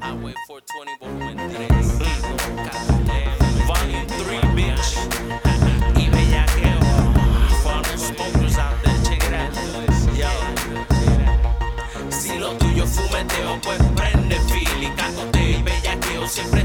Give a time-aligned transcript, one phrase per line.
[0.00, 1.68] Highway 420, volumen 3.
[3.66, 4.96] Volume 3, bitch.
[5.94, 6.80] Y bellaqueo.
[7.62, 9.52] Foreign smokers out there, check it out.
[10.16, 10.30] Yo.
[12.10, 16.61] Si lo tuyo fumeteo, pues prende fili, cacote y bellaqueo siempre.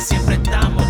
[0.00, 0.85] siempre estamos.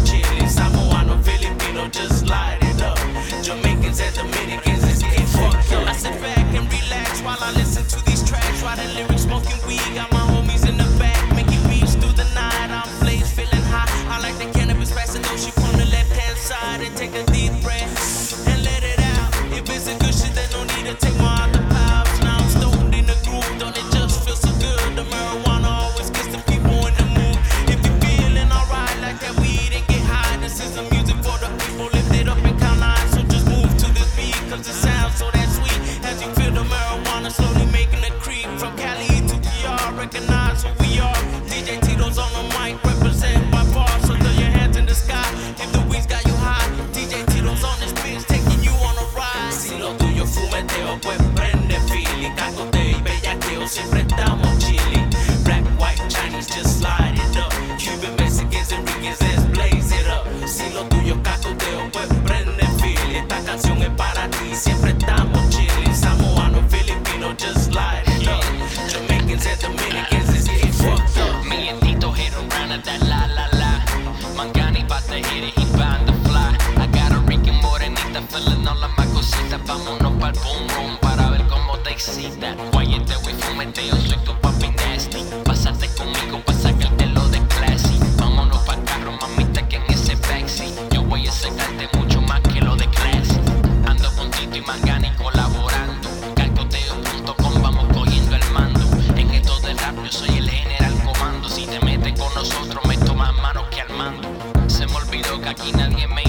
[80.27, 82.55] pa'l pum pum para ver cómo te excita.
[82.73, 85.23] Guayete, wey, fumeteo, soy tu papi nasty.
[85.45, 87.99] Pásate conmigo pa' sacarte lo de classy.
[88.17, 92.61] Vámonos pa'l carro, mamita, que en ese backseat yo voy a sacarte mucho más que
[92.61, 93.39] lo de classy.
[93.87, 96.09] Ando con Tito y Mangani colaborando.
[96.35, 98.81] Calcoteo.com, vamos cogiendo el mando.
[99.17, 101.49] En esto del rap yo soy el general comando.
[101.49, 104.29] Si te metes con nosotros, me tomas manos que al mando.
[104.67, 106.26] Se me olvidó que aquí nadie me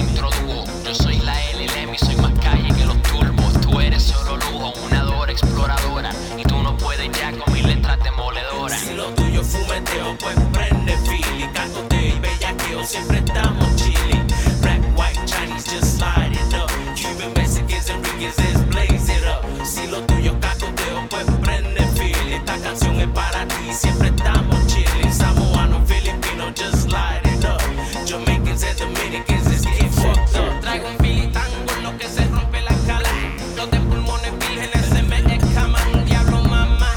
[19.68, 22.32] Si lo tuyo es cacoteo, pues prende feel.
[22.32, 25.12] Esta canción es para ti, siempre estamos chilling.
[25.12, 27.60] Samoano, filipino, just light it up.
[28.06, 30.60] Jamaicans and Dominicans, it's get fucked up.
[30.62, 33.10] Traigo un filitango en lo que se rompe la cala.
[33.56, 36.04] Los de pulmones vírgenes se me escaman.
[36.06, 36.90] Diablo, mamá,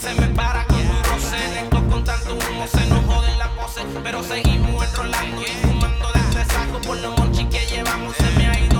[0.00, 1.38] se me para con un roce.
[1.60, 3.80] Esto con tanto humo se nos joden la pose.
[4.04, 8.14] Pero seguimos enrolando y fumando de este saco por los monchis que llevamos.
[8.14, 8.71] Se me ha ido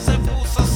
[0.00, 0.73] se puso